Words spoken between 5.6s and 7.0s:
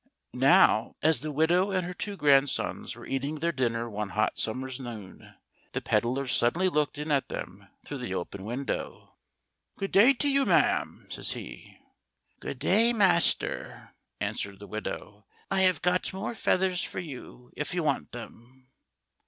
the pedlar suddenly looked